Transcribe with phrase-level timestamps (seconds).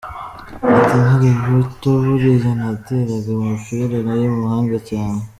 [0.77, 5.21] Ati “Nkiri muto buriya nateraga umupira, nari umuhanga cyane.